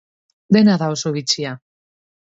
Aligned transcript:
Dena 0.57 0.79
da 0.83 0.89
oso 0.95 1.15
bitxia. 1.19 1.55